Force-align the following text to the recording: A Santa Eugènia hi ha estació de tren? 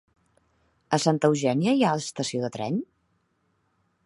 A 0.97 0.99
Santa 1.03 1.31
Eugènia 1.33 1.75
hi 1.79 1.85
ha 1.85 1.93
estació 2.01 2.43
de 2.47 2.53
tren? 2.57 2.85